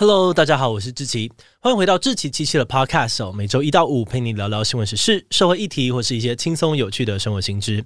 [0.00, 3.30] Hello，大家好，我是志奇，欢迎回到志奇七七的 Podcast 哦。
[3.32, 7.84] 每周一到五陪你聊聊新闻时事、社会议题，或是一些轻松有趣的生活新知。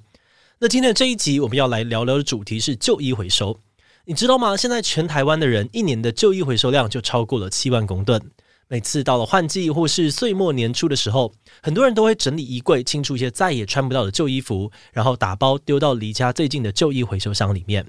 [0.60, 3.58] 那今天的这一集，我们要来聊聊的主题是旧衣回收。
[4.04, 4.56] 你知道吗？
[4.56, 8.22] 现在全台湾的人一年的旧衣回收量就超过了七万公吨。
[8.68, 11.32] 每次到了换季或是岁末年初的时候，
[11.64, 17.84] 很多人都会整理衣柜，清出一些再也穿不到的旧衣服，然后打包丢到离家最近的旧衣回收箱里面。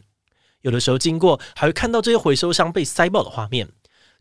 [0.63, 3.69] 有的时候经过，还会看到这些回收箱被塞爆的画面。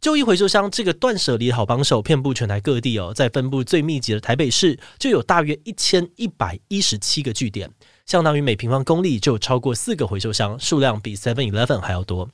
[0.04, 3.14] 旧衣回收箱这个断舍离的好帮手，遍布全台各地哦。
[3.14, 7.70] 在分布最密集的台北市，就有大约一千一百一十七个据点，
[8.04, 12.28] 相当于每平方公里就有超过四个回收箱，数量比 Seven Eleven 还要多。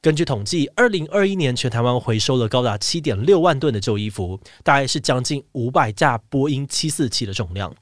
[0.00, 7.72] 根据统计，二零二一年全台湾回收了高达七点六万吨的旧衣服，大概是将近五百架波音七四七的重量。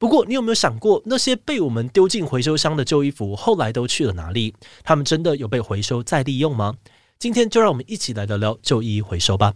[0.00, 4.52] 不过，你有没有想过，那些被我们丢进回收箱的旧衣服，后来都去了哪里？
[4.82, 6.74] 他们真的有被回收再利用吗？
[7.20, 9.52] 今天就让我们一起来聊聊旧衣回收吧。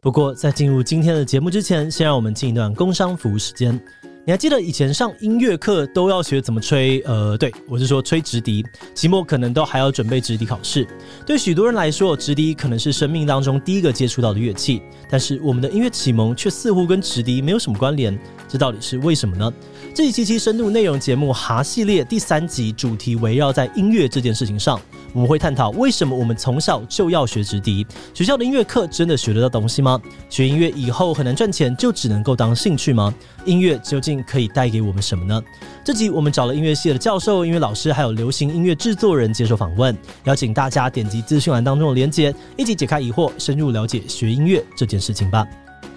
[0.00, 3.84] 不过，在进入今天的节目之前，先让我们进一段工商服务时间。
[4.26, 7.00] 你还记得以前上音乐课都要学怎么吹？
[7.06, 8.62] 呃，对，我是说吹直笛。
[8.94, 10.86] 期末可能都还要准备直笛考试。
[11.24, 18.16] 对许多人来说，直笛可能是生命当中第一个接触到的乐器，但是我们的音乐启蒙却似乎跟直笛没有什么关联。
[18.46, 19.50] 这到底是为什么呢？
[19.94, 24.78] 这一期期深度内容节目哈系列第三集主题围绕在音乐这件事情上。
[25.12, 27.84] 我们会探讨为什么我们从小就要学直笛？
[28.14, 30.00] 学校的音乐课真的学得到东西吗？
[30.28, 33.12] 学音乐以后很难赚钱，就只能够当兴趣吗？
[33.44, 35.42] 音乐究竟可以带给我们什么呢？
[35.84, 45.46] 这集我们找了音乐系的教授、音乐老师，还有流行音乐制作人接受访问，邀请大家点击资讯栏当中的连结，一起解开疑惑，深入了解学音乐这件事情吧。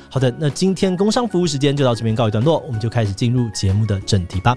[0.09, 4.55] 好的，那今天工商服务时间就到这边告一段落，我们就开始进入节目的正题吧。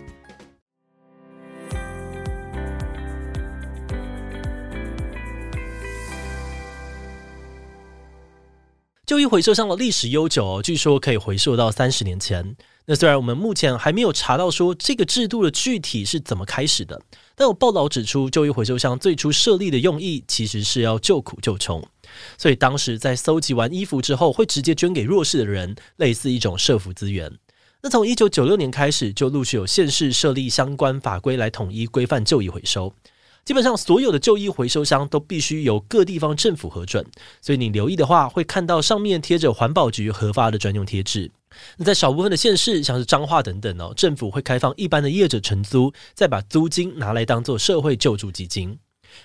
[9.06, 12.56] 旧衣回收箱的历史悠久，据说可以回溯到三十年前。
[12.88, 17.02] 那虽然我们目前还没有查到说这个制度的具体是怎么开始的，
[17.34, 21.84] 但有报道指出，旧衣回收箱最初设立的用意其实是要救苦救穷，
[22.38, 27.32] 所以当时在搜集完衣服之后，会直接捐给弱势的人，类似一种社福资源。
[27.82, 32.94] 那从一九九六年开始，就陆续有县市设立相关法规来统一规范旧衣回收。
[33.46, 37.06] 基本上所有的旧衣回收箱都必须由各地方政府核准，
[37.40, 41.30] 所以你留意的话，会看到上面贴着环保局核发的专用贴纸。
[41.76, 48.76] 那在少部分的县市，像是彰化等等哦，政府会开放一般的业者承租，再把租金拿来当做社会救助基金。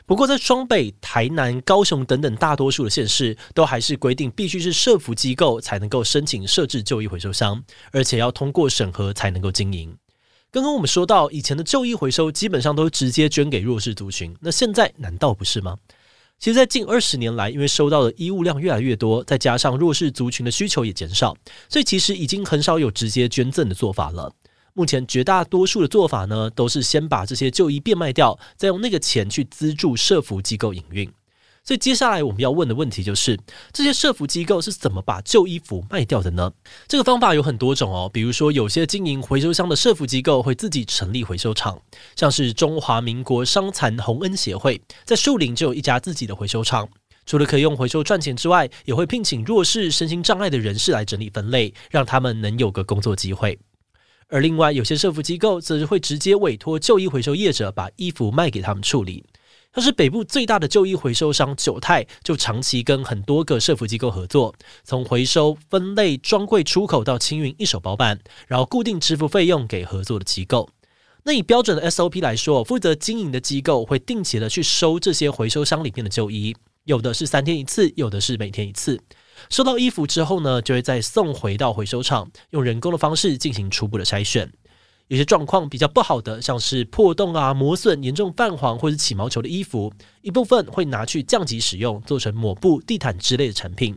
[0.06, 9.98] 不过在双北、台南、高雄等等大多数的县市，都还是规定必须是社福机构才能够申请设置旧衣回收箱，而且要通过审核才能够经营。
[10.54, 15.78] 刚刚我们说到，以前的旧衣回收基本上都直接捐给弱势族群，那现在难道不是吗？
[16.40, 21.38] 其实，在近二十年来，因为收到的衣物量越来越多，再加上弱势族群的需求也减少，
[21.70, 24.34] 所以其实已经很少有直接捐赠的做法了。
[24.74, 31.10] 目前绝大多数的做法呢，都是先把这些旧衣变卖掉，再用那个钱去资助社福机构营运。
[31.64, 33.40] 所以接下来我们要问的问题就是：
[33.72, 36.52] 这些社服机构是怎么把旧衣服卖掉的呢？
[36.88, 41.80] 这个方法有很多种哦，比如说有些经营回收箱的社服机构会自己成立回收厂，
[42.16, 46.90] 像是中华民国伤残洪恩协会，在树林就有一家自己的回收厂。
[47.28, 53.58] 除了可以用回收赚钱之外，也会聘请弱势、身心障碍的人士来整理分类，让他们能有个工作机会。
[54.28, 59.24] 而另外有些社服机构则是会直接委托旧衣回收业者把衣服卖给他们处理。
[59.74, 70.70] 像是北部最大的旧衣回收商九泰，就长期跟很多个社福机构合作，从回收、分类、专柜出口到清运一手包办，然后固定支付费用给合作的机构。
[71.24, 76.54] 那以标准的 SOP 来说，负责经营的机构会定期的去收这些回收箱里面的旧衣，
[76.84, 79.00] 有的是三天一次，有的是每天一次。
[79.50, 84.52] 收到衣服之后呢，就会再送回到回收厂，用人工的方式进行初步的筛选。
[85.12, 89.92] 有些状况比较不好的，像是破洞啊、磨损、严重泛黄或者起毛球的衣服，
[90.22, 93.94] 一部分会拿去降级使用，做成抹布、地毯之类的产品；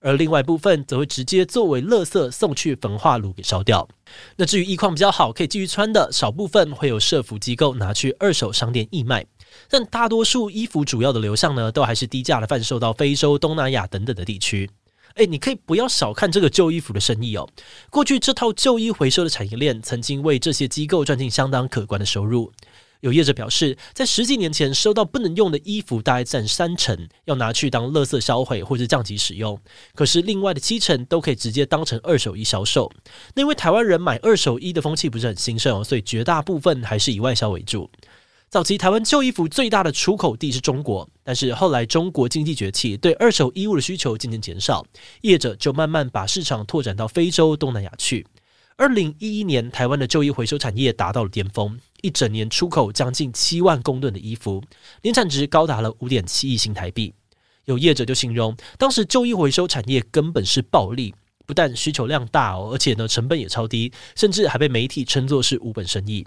[0.00, 3.88] 而另外部分则会直接作为垃圾送去焚化炉给烧掉。
[4.34, 9.24] 那至于衣况比较好，可以继续穿的，少部分会有社福机构拿去二手商店义卖。
[9.70, 14.68] 但大多数衣服主要的流向呢，都还是低价的贩售到非洲、东南亚等等的地区。
[15.16, 17.48] 哎，你可以不要小看这个旧衣服的生意哦。
[17.88, 22.52] 过去这套旧衣回收的产业链，曾经为这些机构赚进相当可观的收入。
[23.00, 29.58] 有业者表示，在十几年前收到不能用的衣服，大概占三成，要拿去当垃圾销毁或者降级使用。
[29.94, 32.90] 可是另外的七成都可以直接当成二手衣销售。
[33.34, 37.88] 那因为台湾人买二手衣的风气不是很兴盛哦，所以绝大部分还是以外销为主。
[38.48, 44.86] 早期台湾旧衣服最大的出口地是中国，但是后来中国经济崛起，对二手衣物的需求渐渐减少，
[45.22, 48.24] 业者就慢慢把市场拓展到非洲、东南亚去。
[48.76, 54.62] 二零一一年，台湾的旧衣回收产业达到了巅峰，一整年出口将近七万公吨的衣服，
[55.02, 57.12] 年产值高达了五点七亿新台币。
[57.64, 61.12] 有业者就形容，当时旧衣回收产业根本是暴利，
[61.46, 66.24] 不但需求量大，而且呢成本也超低，甚至还被媒体称作是无本生意。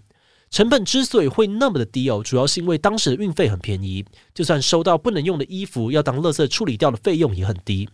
[0.50, 4.04] 成本之所以会那么的低哦，主要是因为当时的运费很便宜，
[4.34, 7.88] 就算收到不能用的衣服，要当垃圾处理掉的费用也很低。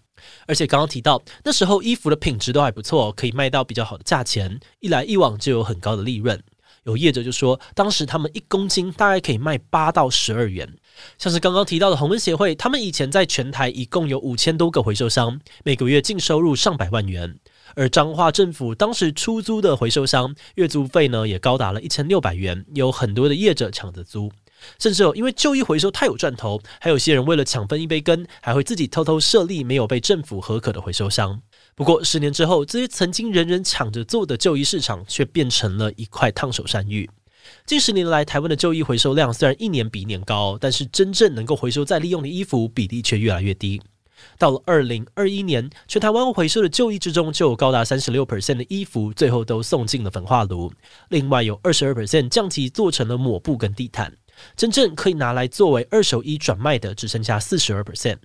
[0.48, 6.42] 而且刚刚提到那时候衣服的品质都还不错，可以卖到比较好的价钱，一来一往就有很高的利润。
[6.84, 10.72] 有业者就说，当时他们一公斤大概可以卖八到十二元。
[11.18, 17.38] 像是刚刚提到的弘恩协会，他们以前在全台一共有五千多个回收商，每个月净收入上百万元。
[17.74, 24.32] 而彰化政府当时出租的回收商月租费呢，也高达了一千六百元，有很多的业者抢着租，
[24.78, 31.42] 甚至哦，因为旧衣回收太有赚头，还有些人为了抢分一杯羹，还会自己偷偷设立没有被政府合可的回收商。
[31.76, 37.10] 不过十年之后，这些曾经人人抢着做的旧衣市场，却变成了一块烫手山芋。
[37.66, 43.82] 近十年来，台湾的旧衣回收量虽然一年比一年高，但是真正能够回收再利用的衣服比例却越来越低。
[44.38, 50.72] 到了二零二一年，全台湾回收的旧衣之中，就有高达三十六 percent 的衣服最后都送进了焚化炉，
[51.10, 54.14] 另外有二十二 percent 降级做成了抹布跟地毯，
[54.56, 58.18] 真正可以拿来作为二手衣转卖的只剩下四十二 percent。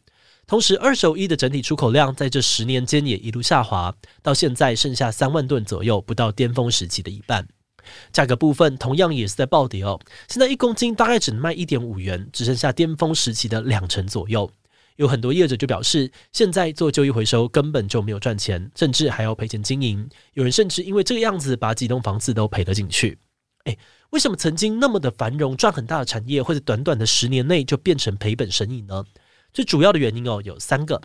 [0.47, 7.47] 同时，二手衣的整体出口量在这十年间也一路下滑，到现在剩下三万吨左右，不到巅峰时期的一半。
[8.13, 14.51] 价格部分同样也是在暴跌哦，现在一公斤大概只能卖一点五元，只剩下巅峰时期的两成左右。
[15.01, 20.07] 有很多业者就表示，现在做旧衣回收根本就没有赚钱，甚至还要赔钱经营。
[20.35, 23.19] 有人甚至因为这个样子，把几栋房子都赔了进去。
[23.65, 23.79] 诶，
[24.11, 29.03] 为什么曾经那么的繁荣、赚很大的产业，会在短短的十年内就变成赔本生意呢？
[29.55, 31.01] 最主要的原因哦，有三个。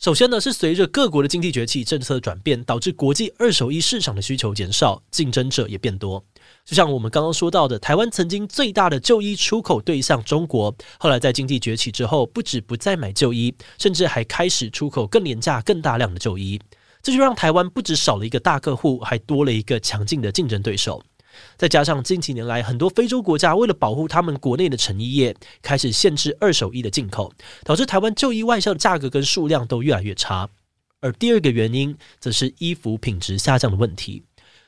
[0.00, 6.24] 首先呢，是随着各国的经济崛起、政策转变，导致国际二手衣市场的需求减少，竞争者也变多。
[6.66, 16.60] 就像我们刚刚说到的，台湾曾经最大的旧衣出口对象中国，后来在经济崛起之后，不止不再买旧衣，甚至还开始出口更廉价、更大量的旧衣。
[17.00, 21.00] 这就让台湾不止少了一个大客户，还多了一个强劲的竞争对手。
[21.56, 27.32] 再加上近几年来，很多非洲国家为了保护他们国内的成衣业，开始限制二手衣的进口，
[27.62, 30.48] 导致台湾旧衣外销的价格跟数量都越来越差。
[31.00, 34.24] 而第二个原因，则是衣服品质下降的问题。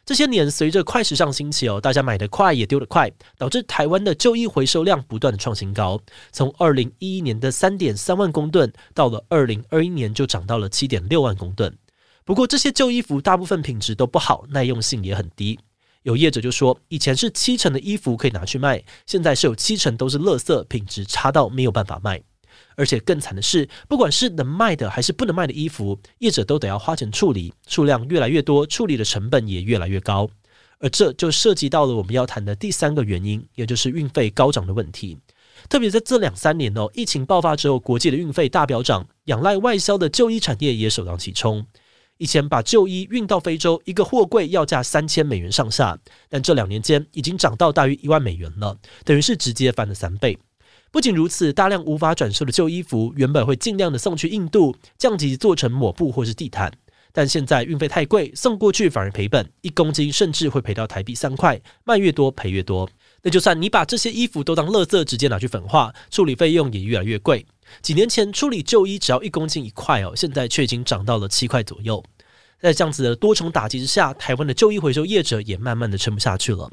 [0.09, 6.01] 这些年，随着快时尚兴起哦，大家买得快也丢得快，导致台湾的旧衣回收量不断的创新高，
[6.33, 11.77] 从二零一一年的三点三万公吨，到了二零二一年就涨到了七点六万公吨。
[12.25, 15.61] 不过，这些旧衣服大部分品质都不好，耐用性也很低。
[16.05, 22.23] 有业者就说，以前是七成的衣服可以拿去卖，现在是有七成都是垃圾，品质差到没有办法卖。
[22.79, 30.31] 而且更惨的是，不管是能卖的还是不能卖的衣服，业者都得要花钱处理，数量越来越多，处理的成本也越来越高。
[30.79, 35.19] 而这就涉及到了我们要谈的第三个原因，也就是运费高涨的问题。
[35.69, 41.67] 特别在这两三年哦，疫情爆发之后，国际的运费大飙涨，仰赖外销的旧衣产业也首当其冲。
[42.19, 45.99] 以前把旧衣运到非洲，一个货柜要价三千美元上下，
[46.29, 50.39] 但这两年间已经涨到大约一万美元了，等于是直接翻了三倍。
[50.91, 56.73] 不仅如此，大量无法转售的旧衣服，原本会尽量的送去印度降级做成抹布或是地毯，
[57.13, 62.89] 但现在运费太贵，送过去反而赔本，一公斤甚至会赔到台币三块，卖越多赔越多。
[63.23, 67.45] 那就算你把这些衣服都当垃圾直接拿去焚化，处理费用也越来越贵。
[67.83, 72.03] 几年前处理旧衣只要一公斤一块哦，现在却已经涨到了七块左右。
[72.61, 76.71] 在这样子的多重打击之下，台湾的旧衣回收业者也慢慢的撑不下去了。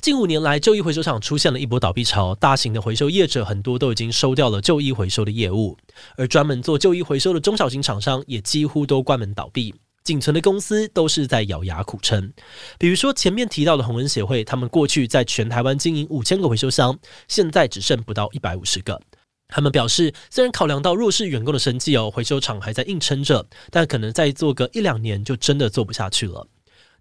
[0.00, 5.76] 近五年来，旧衣回收厂出现了一波倒闭潮，大型的回收业者很多都已经收掉了旧衣回收的业务，
[6.16, 12.32] 而专门做旧衣回收的中小型厂商也几乎都关门倒闭，仅存的公司都是在咬牙苦撑。
[12.78, 16.98] 比如说前面提到的弘恩协会，他们过去在全台湾经营五千个回收箱，
[17.28, 19.00] 现在只剩不到一百五十个。
[19.48, 26.48] 他们表示，虽然考量到弱势员工的生计哦，回收厂还在硬撑着，但可能再做个一两年就真的做不下去了。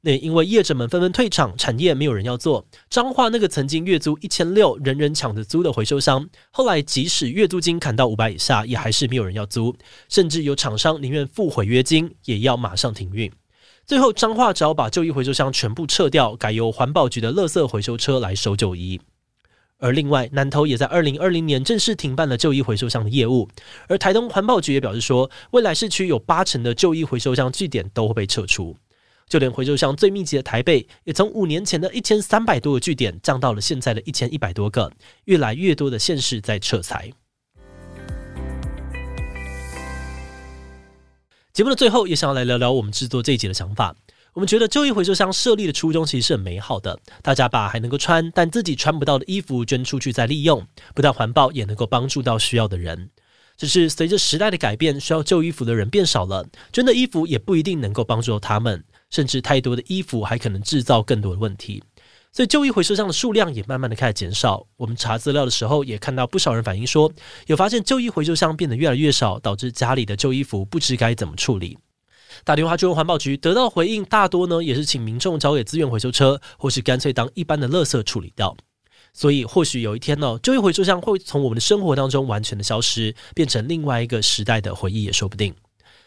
[0.06, 2.66] 那因为业者们纷纷退场，产业没有人要做。
[2.90, 9.74] 彰化那个曾经月租一千六，人人抢着租的回收商，后来即使月租金砍到五百以下，也还是没有人要租，
[10.10, 13.32] 甚至有厂商宁愿付违约金，也要马上停运。
[13.86, 19.00] 最后，彰化只好把旧衣回收箱全部撤掉，改由环保局的垃圾回收车来收旧衣。
[19.80, 23.48] 而另外，南投也在二零二零年正式停办了旧衣回收箱的业务。
[23.88, 28.76] 而台东环保局也表示说，未来市区有八成的旧衣回收箱据点都会被撤出。
[29.28, 34.92] 就连回收箱最密集的台北，也从五年前的一千三百多个据点降到了现在的一千一百多个，
[35.26, 37.12] 越来越多的县市在撤财。
[41.52, 43.96] 节目的最后，也想要来聊聊我们制作这一集的想法。
[44.34, 50.66] 我们觉得旧衣回收箱设立的初衷其实是很美好的，大家把还能够穿但自己穿不到的衣服捐出去再利用，
[50.96, 53.12] 不但环保，也能够帮助到需要的人。
[53.58, 61.84] 只是随着时代的改变，需要旧衣服的人变少了，捐的衣服也不一定能够帮助到他们，甚至太多的衣服还可能制造更多的问题。
[62.32, 64.66] 所以旧衣回收箱的数量也慢慢的开始减少。
[64.78, 67.12] 我们查资料的时候也看到不少人反映说，
[67.46, 71.78] 有发现旧衣回收箱变得越来越少，导致家里的旧衣服不知该怎么处理。
[72.44, 78.58] 打电话去问环保局，得到回应大多呢也是请民众交给资源回收车，或是干脆当一般的垃圾处理掉。
[79.14, 85.54] 所以或许有一天呢，旧衣回收箱会从我们的生活当中完全的消失，变成另外一个时代的回忆也说不定。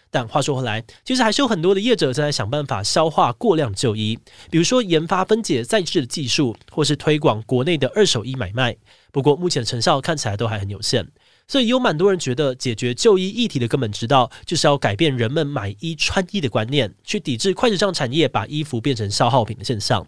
[0.09, 4.19] 但话说回来，其实还是有很多的业者正在想办法消化过量旧衣，
[4.51, 8.77] 比如说研发分解再制的技术，或是推广国内的二手衣买卖。
[9.13, 11.07] 不过目前成效看起来都还很有限，
[11.49, 20.07] 所以有蛮多人觉得解决旧衣议题的根本之道，就是要改变人们买衣穿衣的观念，去抵制快时尚产业把衣服变成消耗品的现象。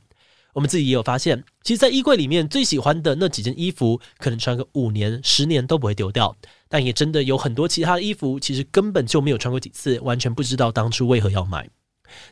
[0.55, 6.35] 我们自己也有发现，其实，在衣柜里面最喜欢的那几件衣服，可能穿个五年、十年都不会丢掉。
[6.69, 11.69] 但也真的有很多其他的衣服，其实根本就没有穿过几次，完全不知道当初为何要买。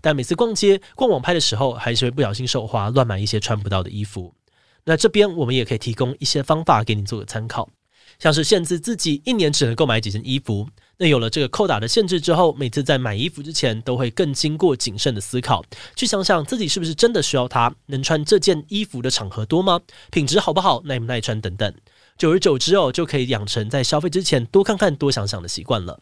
[0.00, 4.34] 但每次逛街、逛网拍的时候，还是会不小心手滑，乱买一些穿不到的衣服。
[4.84, 7.68] 那这边我们也可以提供一些方法给你做个参考，
[8.18, 10.68] 像是限制自己一年只能购买几件衣服。
[10.98, 15.62] 那有了这个扣打的限制之后，每次在买衣服之前都会更经过谨慎的思考，
[15.94, 19.80] 去想想自己是不是真的需要它，能穿这件衣服的场合多吗？
[20.10, 20.80] 品质好不好？
[20.84, 21.74] 耐不耐穿等等。
[22.16, 26.00] 久而久之哦，就可以养成在消费之前多看看、多想想的习惯了。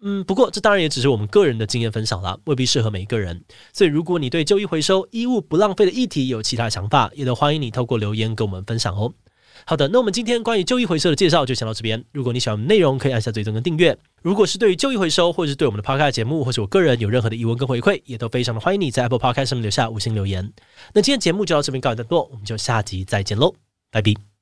[0.00, 3.42] 嗯，不过这当然也只是我们个人的经验分享啦，未必适合每一个人。
[3.72, 9.12] 所以如果你对旧衣回收、衣物不浪费的议题有其他想法，也都欢迎你透过留言跟我们分享哦。
[9.66, 12.04] 好的，那我们今天关于旧衣回收的介绍就先到这边。
[12.12, 13.96] 如果你喜欢我们内容，可以按下追踪跟订阅。
[14.22, 20.52] 如果是对于旧衣回收，或者是对我们的 Podcast 节目，或是我个人有任何的疑问跟回馈，也都非常的欢迎你在 Apple Podcast 上面留下五星留言。
[20.94, 23.54] 那今天节目就到这边告一段落，我们就下集再见喽，
[23.90, 24.37] 拜拜。